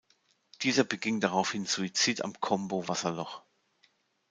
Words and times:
Dieser 0.63 0.83
beging 0.83 1.19
daraufhin 1.19 1.67
Suizid 1.67 2.23
am 2.23 2.33
Combo-Wasserloch. 2.39 3.43